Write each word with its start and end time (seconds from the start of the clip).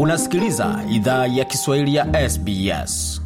Unasikiliza 0.00 0.84
idhaa 0.90 1.26
ya 1.26 1.44
Kiswahili 1.44 1.94
ya 1.94 2.30
SBS. 2.30 3.22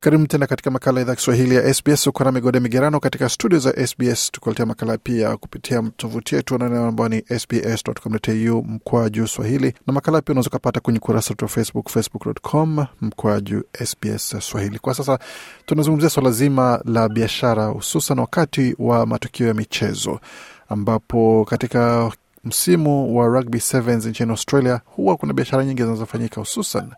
Karibu 0.00 0.26
tena 0.26 0.46
katika 0.46 0.70
makala 0.70 1.00
idhaa 1.00 1.14
Kiswahili 1.14 1.54
ya 1.54 1.74
SBS. 1.74 2.06
Uko 2.06 2.24
na 2.24 2.32
migode 2.32 2.60
migerano 2.60 3.00
katika 3.00 3.28
studio 3.28 3.58
za 3.58 3.86
SBS, 3.86 4.30
tukuletea 4.30 4.66
makala 4.66 4.98
pia 4.98 5.36
kupitia 5.36 5.82
tovuti 5.96 6.34
yetu 6.34 6.54
ambao 6.54 7.08
ni 7.08 7.22
sbs.com.au 7.38 8.62
mkwa 8.64 9.10
juu 9.10 9.26
swahili, 9.26 9.74
na 9.86 9.92
makala 9.92 10.20
pia 10.22 10.32
unaweza 10.32 10.48
ukapata 10.48 10.80
kwenye 10.80 10.98
kurasa 10.98 11.30
wetu 11.30 11.44
wa 11.44 11.48
Facebook, 11.48 11.88
facebook.com 11.88 12.86
mkwa 13.00 13.40
juu 13.40 13.62
SBS 13.84 14.36
Swahili. 14.40 14.78
Kwa 14.78 14.94
sasa 14.94 15.18
tunazungumzia 15.66 16.10
swala 16.10 16.30
zima 16.30 16.80
la 16.84 17.08
biashara, 17.08 17.64
hususan 17.66 18.18
wakati 18.18 18.74
wa 18.78 19.06
matukio 19.06 19.46
ya 19.48 19.54
michezo, 19.54 20.20
ambapo 20.68 21.44
katika 21.50 22.12
msimu 22.44 23.16
wa 23.18 23.26
rugby 23.26 23.60
sevens 23.60 24.06
nchini 24.06 24.30
Australia 24.30 24.80
huwa 24.84 25.16
kuna 25.16 25.32
biashara 25.32 25.64
nyingi 25.64 25.82
zinazofanyika 25.82 26.40
hususan 26.40 26.90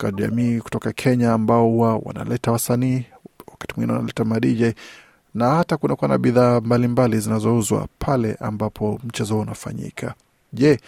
kwa 0.00 0.12
jamii 0.12 0.58
kutoka 0.60 0.92
Kenya 0.92 1.32
ambao 1.32 1.68
huwa 1.68 1.96
wanaleta 2.02 2.52
wasanii, 2.52 3.04
wakati 3.46 3.74
mwingine 3.76 3.92
wanaleta 3.92 4.24
madije 4.24 4.74
na 5.34 5.54
hata 5.54 5.76
kunakuwa 5.76 6.08
na 6.08 6.18
bidhaa 6.18 6.60
mbalimbali 6.60 7.18
zinazouzwa 7.20 7.88
pale 7.98 8.36
ambapo 8.40 9.00
mchezo 9.04 9.34
huo 9.34 9.42
unafanyika. 9.42 10.14
Je, 10.52 10.80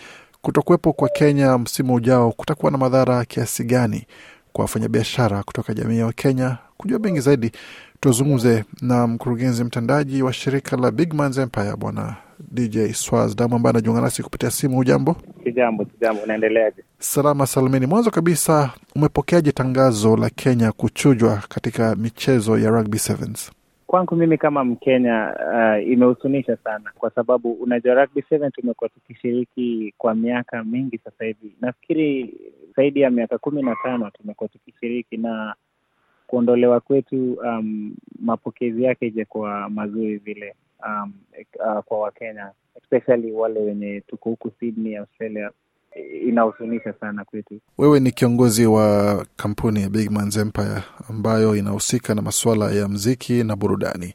kutokuwepo 0.43 0.93
kwa 0.93 1.09
Kenya 1.09 1.59
msimu 1.59 1.95
ujao 1.95 2.33
kutakuwa 2.33 2.73
na 2.73 2.79
madhara 2.79 3.25
kiasi 3.25 3.65
gani 3.65 4.07
kwa 4.53 4.63
wafanyabiashara 4.63 5.43
kutoka 5.43 5.75
jamii 5.75 5.99
ya 5.99 6.07
Wakenya? 6.07 6.59
Kujua 6.77 6.99
mengi 6.99 7.21
zaidi, 7.21 7.53
tuzungumze 8.01 8.65
na 8.81 9.07
mkurugenzi 9.07 9.65
mtendaji 9.65 10.23
wa 10.23 10.33
shirika 10.33 10.77
la 10.77 10.91
Bigmans 10.91 11.39
Empire 11.39 11.77
Bwana 11.77 12.17
DJ 12.51 12.93
Swaz 12.93 13.37
Damu 13.37 13.57
ambaye 13.57 13.71
anajiunga 13.71 14.01
nasi 14.01 14.23
kupitia 14.23 14.51
simu. 14.51 14.77
Hujambo? 14.77 15.17
Sijambo, 15.45 15.85
sijambo. 15.85 16.23
Unaendeleaje? 16.23 16.85
Salama 16.99 17.47
salimini. 17.47 17.87
Mwanzo 17.87 18.11
kabisa, 18.11 18.71
umepokeaje 18.97 19.53
tangazo 19.53 20.17
la 20.17 20.31
Kenya 20.31 20.73
kuchujwa 20.73 21.43
katika 21.49 21.97
michezo 21.97 22.59
ya 22.59 22.71
rugby 22.71 22.99
sevens? 22.99 23.53
Kwangu 23.87 24.17
mimi 24.17 24.39
kama 24.39 24.65
Mkenya 24.65 25.35
uh, 25.53 25.89
imehusunisha 25.93 26.57
sana, 26.57 26.91
kwa 26.99 27.11
sababu 27.11 27.53
unajua 27.53 27.95
rugby 27.95 28.23
sevens 28.29 28.53
tumekuwa 28.55 28.91
tukishiriki 28.91 29.95
kwa 29.99 30.15
miaka 30.15 30.65
mingi 30.65 30.99
sasa 30.99 31.25
hivi, 31.25 31.53
nafikiri 31.61 32.35
zaidi 32.77 33.01
ya 33.01 33.11
miaka 33.11 33.39
kumi 33.39 33.63
na 33.63 33.77
tano 33.83 34.11
tumekuwa 34.11 34.49
tukishiriki, 34.49 35.17
na 35.17 35.55
kuondolewa 36.27 36.81
kwetu, 36.81 37.33
um, 37.33 37.95
mapokezi 38.21 38.83
yake 38.83 39.07
ijakuwa 39.07 39.71
mazuri 39.71 40.17
vile 40.17 40.55
um, 40.87 41.13
uh, 41.59 41.83
kwa 41.85 41.99
Wakenya 42.01 42.51
especially 42.83 43.33
wale 43.33 43.61
wenye 43.61 44.01
tuko 44.07 44.31
huku 44.31 44.51
Sydney, 44.61 44.97
Australia 44.97 45.51
inahuzunisha 46.29 46.93
sana 47.01 47.25
kwetu. 47.25 47.61
Wewe 47.79 48.01
ni 48.01 48.11
kiongozi 48.11 48.67
wa 48.67 49.27
kampuni 49.37 49.83
ya 49.83 49.89
Bigmans 49.89 50.37
Empire 50.37 50.83
ambayo 51.11 51.57
inahusika 51.57 52.15
na 52.15 52.23
masuala 52.23 52.71
ya 52.71 52.89
mziki 52.89 53.45
na 53.45 53.57
burudani. 53.57 54.15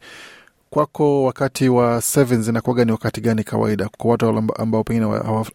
Kwako 0.69 1.23
wakati 1.23 1.69
wa 1.69 2.01
sevens 2.01 2.47
inakuwaga 2.47 2.85
ni 2.85 2.91
wakati 2.91 3.21
gani 3.21 3.43
kawaida 3.43 3.89
kwa 3.97 4.11
watu 4.11 4.25
ambao 4.57 4.83
pengine 4.83 5.05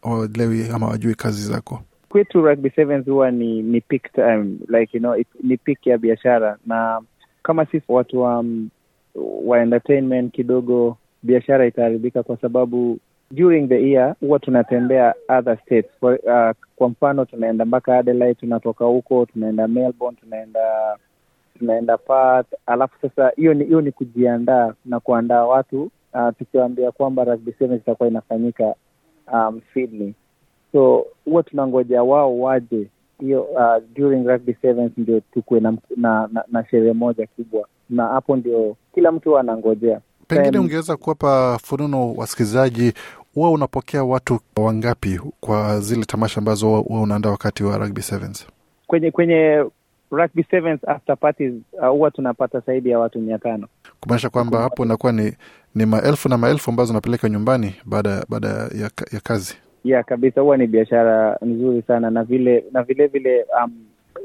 hawaelewi 0.03 0.69
ama 0.75 0.87
hawajui 0.87 1.15
kazi 1.15 1.53
zako? 1.53 1.81
Kwetu 2.09 2.43
rugby 2.43 2.71
sevens 2.71 3.07
huwa 3.07 3.31
ni 3.31 3.63
ni 3.63 3.81
peak 3.81 4.13
time, 4.13 4.45
like 4.69 4.97
you 4.97 5.01
know, 5.01 5.17
it, 5.17 5.29
ni 5.43 5.57
peak 5.57 5.87
ya 5.87 5.99
biashara, 5.99 6.59
na 6.67 7.01
kama 7.43 7.67
sisi 7.67 7.85
watu 7.89 8.21
wa, 8.21 8.45
wa 9.45 9.63
entertainment 9.63 10.35
kidogo 10.35 10.97
biashara 11.23 11.67
itaharibika 11.67 12.23
kwa 12.23 12.37
sababu 12.37 12.99
during 13.31 13.69
the 13.69 13.89
year 13.91 14.15
huwa 14.21 14.39
tunatembea 14.39 15.15
other 15.29 15.59
states. 15.63 15.89
Kwa, 16.01 16.13
uh, 16.13 16.57
kwa 16.77 16.89
mfano 16.89 17.25
tunaenda 17.25 17.65
mpaka 17.65 17.99
Adelaide, 17.99 18.35
tunatoka 18.35 18.85
huko 18.85 19.27
tunaenda 19.27 19.69
Melbourne, 19.69 20.19
tunaenda 20.21 20.97
tunaenda 21.59 21.99
Perth, 21.99 22.47
alafu 22.67 22.95
sasa 23.09 23.33
hiyo 23.37 23.55
ni 23.55 23.65
hiyo 23.65 23.81
ni 23.81 23.93
kujiandaa 23.93 24.75
na 24.85 25.01
kuandaa 25.01 25.45
watu 25.45 25.83
uh, 26.15 26.29
tukiwaambia 26.39 26.93
kwamba 26.93 27.25
rugby 27.25 27.53
sevens 27.53 27.81
itakuwa 27.83 28.09
inafanyika 28.09 28.75
um, 29.33 29.61
Sydney, 29.75 30.15
so 30.73 31.07
huwa 31.25 31.43
tunangoja 31.43 32.03
wao 32.03 32.41
waje 32.41 32.87
hiyo 33.21 33.43
uh, 33.43 33.77
during 33.95 34.27
rugby 34.27 34.55
sevens 34.63 34.93
ndio 34.97 35.21
tukuwe 35.21 35.61
na, 35.61 35.75
na, 35.97 36.29
na, 36.33 36.45
na 36.53 36.65
sherehe 36.67 36.93
moja 36.93 37.27
kubwa, 37.27 37.69
na 37.91 38.07
hapo 38.07 38.37
ndio 38.37 38.77
kila 38.95 39.13
mtu 39.13 39.39
anangojea 39.39 40.01
Pengine 40.31 40.59
ungeweza 40.59 40.97
kuwapa 40.97 41.59
fununo 41.65 42.13
wasikilizaji, 42.15 42.93
huwa 43.35 43.51
unapokea 43.51 44.05
watu 44.05 44.41
wangapi 44.57 45.21
kwa 45.41 45.81
zile 45.81 46.05
tamasha 46.05 46.39
ambazo 46.39 46.67
huwa 46.81 47.01
unaandaa 47.03 47.31
wakati 47.31 47.65
wa 47.65 47.79
rugby 47.79 48.03
sevens? 48.03 48.47
Kwenye 48.87 49.11
kwenye 49.11 49.65
rugby 50.11 50.45
sevens 50.51 50.81
after 50.89 51.17
parties 51.17 51.55
huwa 51.81 52.09
uh, 52.09 52.15
tunapata 52.15 52.61
zaidi 52.61 52.91
ya 52.91 52.99
watu 52.99 53.19
mia 53.21 53.39
tano 53.39 53.69
kumaanisha 54.01 54.31
kwamba 54.31 54.63
hapo 54.63 54.85
inakuwa 54.85 55.13
ni, 55.13 55.33
ni 55.75 55.87
maelfu 55.87 56.29
na 56.29 56.39
maelfu 56.39 56.71
ambazo 56.71 56.93
unapeleka 56.93 57.29
nyumbani 57.29 57.75
baada 57.85 58.25
baada 58.29 58.49
ya, 58.49 58.91
ya 59.13 59.21
kazi. 59.23 59.57
Yeah, 59.85 60.05
kabisa, 60.05 60.41
huwa 60.41 60.57
ni 60.57 60.67
biashara 60.67 61.39
nzuri 61.43 61.83
sana 61.83 62.11
na 62.11 62.25
vile 62.25 62.65
na 62.73 62.83
vile 62.83 63.07
vile 63.07 63.47
um, 63.65 63.73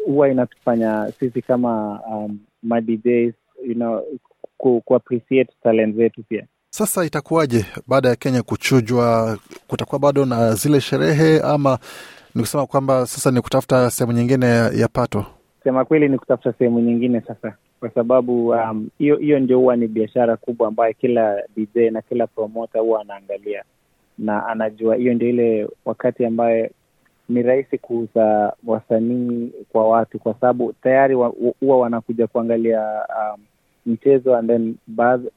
huwa 0.06 0.30
inatufanya 0.30 1.12
sisi 1.20 1.42
kama 1.42 2.00
um, 2.12 2.40
ma 2.64 2.82
DJs, 2.82 3.34
you 3.68 3.74
know, 3.74 4.02
ku, 4.66 4.82
ku 4.86 4.96
appreciate 4.96 5.54
talent 5.64 5.96
zetu 5.96 6.24
pia. 6.24 6.46
Sasa 6.70 7.06
itakuwaje 7.06 7.66
baada 7.88 8.10
ya 8.10 8.16
Kenya 8.16 8.44
kuchujwa? 8.44 9.38
Kutakuwa 9.68 10.00
bado 10.00 10.26
na 10.26 10.54
zile 10.54 10.82
sherehe 10.82 11.40
ama 11.40 11.80
ni 12.36 12.42
kusema 12.42 12.66
kwamba 12.66 13.06
sasa 13.06 13.32
ni 13.32 13.42
kutafuta 13.42 13.90
sehemu 13.92 14.12
nyingine 14.18 14.46
ya, 14.82 14.88
pato? 14.94 15.26
Sema 15.64 15.86
kweli 15.86 16.10
ni 16.10 16.18
kutafuta 16.18 16.54
sehemu 16.58 16.80
nyingine 16.80 17.22
sasa, 17.22 17.56
kwa 17.80 17.90
sababu 17.90 18.54
hiyo 18.98 19.16
um, 19.16 19.22
hiyo 19.22 19.40
ndio 19.40 19.60
huwa 19.60 19.76
ni 19.76 19.88
biashara 19.88 20.38
kubwa 20.38 20.68
ambayo 20.68 20.94
kila 20.94 21.44
DJ 21.58 21.78
na 21.92 22.02
kila 22.02 22.28
promota 22.28 22.80
huwa 22.80 23.02
anaangalia 23.02 23.64
na 24.18 24.48
anajua 24.48 24.96
hiyo 24.96 25.14
ndio 25.14 25.30
ile 25.30 25.68
wakati 25.86 26.26
ambaye 26.26 26.72
ni 27.30 27.42
rahisi 27.42 27.78
kuuza 27.78 28.54
wasanii 28.66 29.52
kwa 29.72 29.90
watu, 29.90 30.20
kwa 30.20 30.34
sababu 30.34 30.74
tayari 30.74 31.16
huwa 31.16 31.34
wa, 31.62 31.78
wanakuja 31.78 32.28
kuangalia 32.28 32.82
um, 33.10 33.42
mchezo 33.86 34.36
and 34.36 34.50
then 34.50 34.76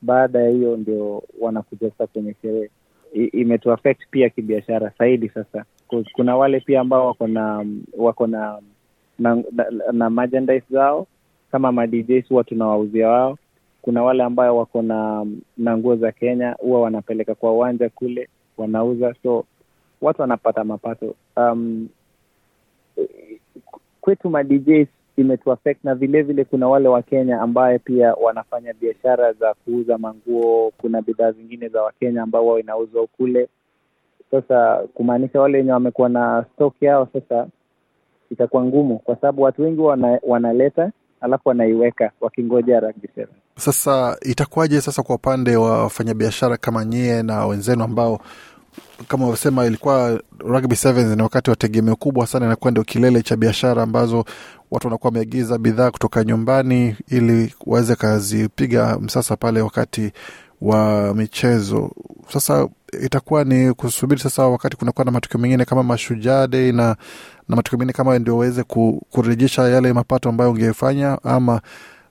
baada 0.00 0.40
ya 0.42 0.48
hiyo 0.50 0.76
ndio 0.76 1.22
wanakuja 1.40 1.90
sasa 1.90 2.06
kwenye 2.06 2.34
sherehe. 2.42 2.70
Imetu 3.32 3.72
affect 3.72 4.00
pia 4.10 4.28
kibiashara 4.30 4.92
zaidi 4.98 5.28
sasa. 5.28 5.64
Kuna 6.12 6.36
wale 6.36 6.60
pia 6.60 6.80
ambao 6.80 7.06
wako 7.06 7.26
na 7.26 7.64
wako 7.96 8.26
na 8.26 8.58
na, 9.18 9.34
na, 9.52 9.66
na 9.92 10.10
merchandise 10.10 10.66
zao 10.70 11.06
kama 11.52 11.72
madjs 11.72 12.28
huwa 12.28 12.44
tunawauzia 12.44 13.08
wao. 13.08 13.38
Kuna 13.82 14.02
wale 14.02 14.22
ambao 14.22 14.56
wako 14.56 14.82
na 14.82 15.26
na 15.56 15.76
nguo 15.78 15.96
za 15.96 16.12
Kenya 16.12 16.52
huwa 16.58 16.80
wanapeleka 16.80 17.34
kwa 17.34 17.52
uwanja 17.52 17.88
kule 17.88 18.28
wanauza, 18.56 19.14
so 19.22 19.44
watu 20.00 20.20
wanapata 20.20 20.64
mapato. 20.64 21.14
Um, 21.36 21.88
kwetu 24.00 24.30
ma 24.30 24.44
DJs 25.18 25.46
imetu 25.46 25.56
na 25.84 25.94
vile 25.94 26.22
vile 26.22 26.44
kuna 26.44 26.68
wale 26.68 26.88
Wakenya 26.88 27.40
ambaye 27.40 27.78
pia 27.78 28.14
wanafanya 28.14 28.72
biashara 28.72 29.32
za 29.32 29.54
kuuza 29.54 29.98
manguo. 29.98 30.72
Kuna 30.78 31.02
bidhaa 31.02 31.32
zingine 31.32 31.68
za 31.68 31.82
Wakenya 31.82 32.22
ambao 32.22 32.46
wao 32.46 32.58
inauzwa 32.58 33.06
kule. 33.06 33.48
Sasa 34.30 34.76
kumaanisha 34.94 35.40
wale 35.40 35.58
wenye 35.58 35.72
wamekuwa 35.72 36.08
na 36.08 36.44
stock 36.54 36.82
yao, 36.82 37.08
sasa 37.12 37.46
itakuwa 38.30 38.64
ngumu, 38.64 38.98
kwa 38.98 39.16
sababu 39.16 39.42
watu 39.42 39.62
wengi 39.62 39.80
wana, 39.80 40.18
wanaleta 40.22 40.90
alafu 41.20 41.48
wanaiweka 41.48 42.10
wakingoja 42.20 42.80
rugby. 42.80 43.08
Sasa 43.56 44.16
itakuwaje 44.22 44.80
sasa 44.80 45.02
kwa 45.02 45.14
upande 45.14 45.56
wa 45.56 45.82
wafanyabiashara 45.82 46.56
kama 46.56 46.84
nyie 46.84 47.22
na 47.22 47.46
wenzenu 47.46 47.84
ambao 47.84 48.20
kama 49.08 49.24
ulivyosema 49.24 49.66
ilikuwa 49.66 50.20
rugby 50.38 50.76
sevens 50.76 51.16
ni 51.16 51.22
wakati 51.22 51.50
wa 51.50 51.56
tegemeo 51.56 51.96
kubwa 51.96 52.26
sana, 52.26 52.46
inakuwa 52.46 52.70
ndio 52.70 52.84
kilele 52.84 53.22
cha 53.22 53.36
biashara 53.36 53.82
ambazo 53.82 54.24
watu 54.70 54.86
wanakuwa 54.86 55.08
wameagiza 55.08 55.58
bidhaa 55.58 55.90
kutoka 55.90 56.24
nyumbani 56.24 56.96
ili 57.08 57.54
waweze 57.66 57.96
kazipiga 57.96 58.98
msasa 59.00 59.36
pale 59.36 59.60
wakati 59.60 60.12
wa 60.60 61.14
michezo. 61.14 61.90
Sasa 62.32 62.68
itakuwa 63.02 63.44
ni 63.44 63.72
kusubiri 63.74 64.20
sasa 64.20 64.46
wakati 64.46 64.76
kunakuwa 64.76 65.04
na 65.04 65.10
matukio 65.10 65.40
mengine 65.40 65.64
kama 65.64 65.82
Mashujaa 65.82 66.46
Day 66.46 66.72
na, 66.72 66.96
na 67.48 67.56
matukio 67.56 67.78
mengine 67.78 67.92
kama 67.92 68.18
ndio 68.18 68.34
waweze 68.34 68.62
kurejesha 69.10 69.62
yale 69.68 69.92
mapato 69.92 70.28
ambayo 70.28 70.50
ungefanya, 70.50 71.18
ama 71.24 71.60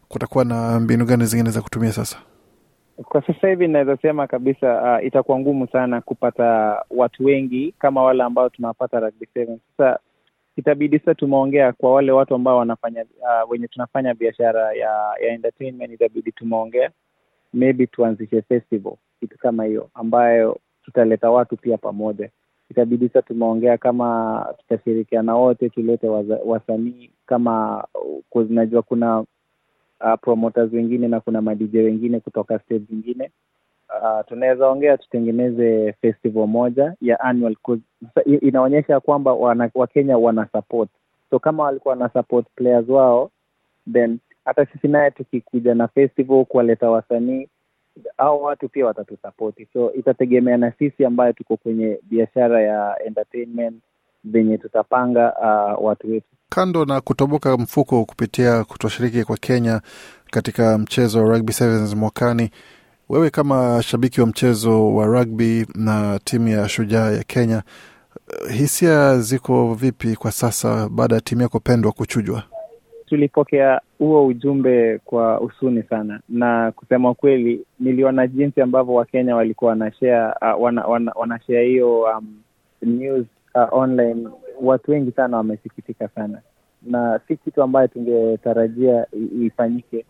kutakuwa 0.08 0.46
na 0.46 0.80
mbinu 0.80 1.06
gani 1.06 1.26
zingine 1.26 1.50
za 1.52 1.62
kutumia 1.62 1.94
sasa? 1.94 2.16
Kwa 3.04 3.22
sasa 3.28 3.48
hivi 3.50 3.66
inaweza 3.66 3.98
sema 3.98 4.28
kabisa, 4.28 4.98
uh, 5.00 5.06
itakuwa 5.06 5.40
ngumu 5.40 5.68
sana 5.68 6.02
kupata 6.02 6.82
watu 6.90 7.26
wengi 7.26 7.74
kama 7.80 8.04
wale 8.04 8.24
ambao 8.24 8.50
tunawapata 8.50 9.00
rugby 9.00 9.28
seven. 9.34 9.60
Sasa 9.78 10.00
itabidi 10.56 11.00
sasa 11.00 11.16
tumeongea 11.16 11.74
kwa 11.74 11.94
wale 11.94 12.12
watu 12.12 12.36
ambao 12.36 12.58
wanafanya 12.58 13.02
uh, 13.22 13.52
wenye 13.52 13.68
tunafanya 13.68 14.14
biashara 14.14 14.74
ya 14.74 14.90
ya 15.22 15.34
entertainment, 15.34 15.92
itabidi 15.94 16.32
tumeongea 16.32 16.92
maybe 17.54 17.88
tuanzishe 17.88 18.42
festival, 18.42 18.94
kitu 19.20 19.38
kama 19.38 19.66
hiyo 19.66 19.90
ambayo 19.94 20.58
tutaleta 20.84 21.30
watu 21.32 21.58
pia 21.58 21.78
pamoja, 21.78 22.30
itabidi 22.72 23.08
sasa 23.08 23.22
tumeongea 23.22 23.78
kama 23.78 24.46
tutashirikiana 24.58 25.36
wote 25.36 25.70
tulete 25.70 26.08
wasanii 26.46 27.12
kama 27.26 27.88
najua 28.50 28.82
kuna 28.82 29.26
uh, 30.02 30.14
promoters 30.22 30.74
wengine 30.74 31.08
na 31.08 31.20
kuna 31.20 31.42
madj 31.42 31.76
wengine 31.76 32.20
kutoka 32.20 32.60
state 32.60 32.90
zingine. 32.90 33.32
Uh, 34.02 34.26
tunaweza 34.28 34.68
ongea 34.68 34.98
tutengeneze 34.98 35.94
festival 36.02 36.48
moja 36.48 36.94
ya 37.02 37.20
annual 37.20 37.56
cause, 37.56 37.82
inaonyesha 38.42 39.00
kwamba 39.00 39.34
wakenya 39.74 40.18
wana 40.18 40.48
support. 40.52 40.90
So 41.30 41.40
kama 41.40 41.64
walikuwa 41.64 41.94
wana 41.94 42.10
support 42.10 42.48
players 42.56 42.90
wao 42.90 43.32
then 43.94 44.20
hata 44.46 44.66
sisi 44.66 44.88
naye 44.88 45.12
tukikuja 45.12 45.76
na 45.76 45.88
festival 45.88 46.46
kuwaleta 46.46 46.90
wasanii 46.90 47.50
au 48.18 48.44
watu 48.44 48.70
pia 48.70 48.86
watatusapoti 48.86 49.68
so 49.74 49.94
itategemea 49.94 50.58
na 50.58 50.72
sisi 50.72 51.06
ambayo 51.06 51.34
tuko 51.34 51.58
kwenye 51.58 52.00
biashara 52.04 52.62
ya 52.62 53.04
entertainment 53.06 53.84
venye 54.24 54.58
tutapanga 54.58 55.34
uh, 55.42 55.86
watu 55.86 56.12
wetu 56.12 56.28
Kando 56.50 56.86
na 56.86 57.02
kutoboka 57.02 57.58
mfuko 57.58 58.06
kupitia 58.06 58.64
kutoshiriki 58.64 59.24
kwa 59.24 59.38
Kenya 59.38 59.82
katika 60.32 60.78
mchezo 60.78 61.24
wa 61.24 61.30
rugby 61.30 61.54
sevens 61.54 61.96
mwakani, 61.96 62.50
wewe 63.10 63.30
kama 63.30 63.82
shabiki 63.84 64.22
wa 64.22 64.28
mchezo 64.28 64.96
wa 64.96 65.06
rugby 65.06 65.66
na 65.76 66.20
timu 66.24 66.48
ya 66.48 66.70
Shujaa 66.70 67.12
ya 67.12 67.24
Kenya, 67.24 67.64
eh, 68.50 68.54
hisia 68.58 69.20
ziko 69.20 69.74
vipi 69.74 70.16
kwa 70.16 70.32
sasa 70.32 70.90
baada 70.90 71.16
ya 71.16 71.22
timu 71.22 71.42
yako 71.42 71.60
pendwa 71.60 71.92
kuchujwa? 71.92 72.44
tulipokea 73.06 73.82
huo 74.00 74.26
ujumbe 74.28 75.00
kwa 75.06 75.42
usuni 75.42 75.84
sana 75.84 76.20
na 76.30 76.72
kusema 76.72 77.14
kweli 77.14 77.66
niliona 77.80 78.28
jinsi 78.28 78.62
ambavyo 78.62 78.94
wakenya 78.94 79.36
walikuwa 79.36 79.70
wanashea 79.70 80.36
uh, 80.42 80.64
wana, 80.64 80.86
wana, 81.16 81.40
hiyo 81.48 82.02
um, 82.02 82.36
news 82.82 83.26
uh, 83.64 83.74
online 83.80 84.30
watu 84.62 84.92
wengi 84.92 85.12
sana 85.12 85.38
wamesikitika 85.38 86.08
sana. 86.08 86.42
Na 86.82 87.20
si 87.28 87.38
kitu 87.38 87.64
ambayo 87.64 87.88
tungetarajia 87.88 89.06
ifanyike 89.42 90.06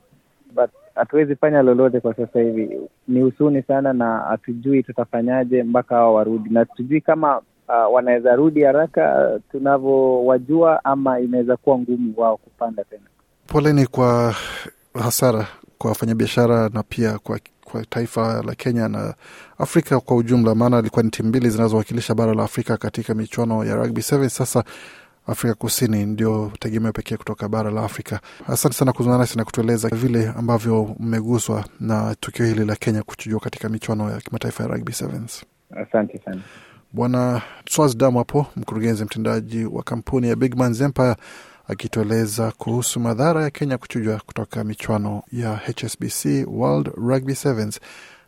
but 0.56 0.70
hatuwezi 0.96 1.36
fanya 1.36 1.62
lolote 1.62 2.00
kwa 2.00 2.14
sasa 2.14 2.40
hivi. 2.40 2.80
Ni 3.08 3.22
husuni 3.22 3.62
sana 3.62 3.94
na 3.94 4.18
hatujui 4.18 4.84
tutafanyaje 4.84 5.64
mpaka 5.64 5.96
hawa 5.96 6.14
warudi. 6.14 6.50
Na 6.50 6.66
tujui 6.66 7.02
kama 7.02 7.38
uh, 7.38 7.94
wanaweza 7.94 8.36
rudi 8.36 8.64
haraka 8.64 9.30
uh, 9.36 9.42
tunavyowajua 9.52 10.86
ama 10.86 11.20
inaweza 11.20 11.58
kuwa 11.58 11.78
ngumu 11.80 12.14
wao 12.18 12.38
kupanda 12.38 12.84
tena. 12.84 13.04
Poleni 13.48 13.86
kwa 13.88 14.36
hasara 14.94 15.48
kwa 15.78 15.90
wafanyabiashara 15.90 16.70
na 16.70 16.84
pia 16.84 17.20
kwa, 17.20 17.40
kwa 17.66 17.86
taifa 17.86 18.44
la 18.44 18.56
Kenya 18.56 18.88
na 18.88 19.14
Afrika 19.58 20.00
kwa 20.00 20.18
ujumla, 20.18 20.56
maana 20.56 20.80
ilikuwa 20.80 21.04
ni 21.04 21.10
timu 21.10 21.30
mbili 21.30 21.50
zinazowakilisha 21.50 22.16
bara 22.16 22.34
la 22.34 22.44
Afrika 22.44 22.78
katika 22.78 23.14
michuano 23.14 23.66
ya 23.66 23.76
rugby 23.76 24.02
sevens. 24.02 24.36
Sasa 24.36 24.64
Afrika 25.28 25.56
Kusini 25.56 26.06
ndio 26.06 26.52
tegemeo 26.60 26.92
pekee 26.92 27.18
kutoka 27.18 27.50
bara 27.50 27.72
la 27.72 27.84
Afrika. 27.84 28.20
Asante 28.48 28.76
sana 28.76 28.92
kuzungumza 28.94 29.18
nasi 29.20 29.38
na 29.38 29.46
kutueleza 29.46 29.90
vile 29.90 30.28
ambavyo 30.38 30.96
mmeguswa 31.00 31.66
na 31.80 32.16
tukio 32.20 32.46
hili 32.46 32.66
la 32.66 32.76
Kenya 32.76 33.04
kuchujwa 33.04 33.40
katika 33.40 33.70
michuano 33.70 34.12
ya 34.12 34.18
kimataifa 34.18 34.64
ya 34.64 34.70
rugby 34.70 34.92
sevens. 34.94 35.46
asante 35.76 36.18
sana 36.26 36.42
Bwana 36.94 37.42
Swasdam 37.70 38.16
hapo, 38.18 38.46
mkurugenzi 38.56 39.04
mtendaji 39.04 39.66
wa 39.66 39.84
kampuni 39.84 40.28
ya 40.30 40.36
Bigmans 40.36 40.82
Empire 40.82 41.16
akitueleza 41.68 42.52
kuhusu 42.52 43.00
madhara 43.00 43.44
ya 43.44 43.50
Kenya 43.50 43.78
kuchujwa 43.78 44.20
kutoka 44.26 44.64
michuano 44.64 45.24
ya 45.32 45.56
HSBC 45.58 46.26
World 46.48 46.88
Rugby 46.98 47.36
Sevens, 47.36 47.80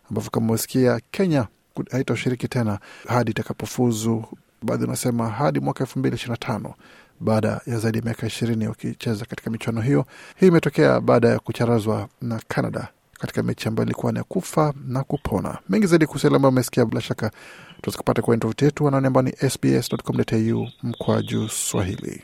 ambapo 0.09 0.29
kama 0.29 0.47
umesikia 0.49 1.01
Kenya 1.11 1.47
haitoshiriki 1.91 2.47
tena 2.47 2.79
hadi 3.07 3.31
itakapofuzu, 3.31 4.23
baadhi 4.63 4.83
unasema 4.83 5.29
hadi 5.29 5.59
mwaka 5.59 5.83
elfu 5.83 5.99
mbili 5.99 6.15
ishirini 6.15 6.37
na 6.41 6.47
tano 6.47 6.73
baada 7.19 7.61
ya 7.65 7.79
zaidi 7.79 7.97
ya 7.97 8.03
miaka 8.03 8.27
ishirini 8.27 8.67
wakicheza 8.67 9.25
katika 9.25 9.49
michuano 9.51 9.81
hiyo. 9.81 10.05
Hii 10.35 10.47
imetokea 10.47 11.01
baada 11.01 11.27
ya 11.29 11.39
kucharazwa 11.39 12.07
na 12.21 12.41
Canada 12.47 12.87
katika 13.19 13.43
mechi 13.43 13.67
ambayo 13.67 13.85
ilikuwa 13.85 14.11
ni 14.11 14.23
kufa 14.23 14.73
na 14.87 15.03
kupona. 15.03 15.57
Mengi 15.69 15.87
zaidi 15.87 16.05
kuhusu 16.05 16.27
yale 16.27 16.35
ambayo 16.35 16.51
umesikia, 16.51 16.85
bila 16.85 17.01
shaka 17.01 17.31
tutapata 17.81 18.21
kwenye 18.21 18.39
tovuti 18.39 18.65
yetu 18.65 18.87
anaoni 18.87 19.07
ambao 19.07 19.23
ni 19.23 19.31
sbs.com.au 19.31 20.67
mkwaju 20.83 21.49
Swahili. 21.49 22.23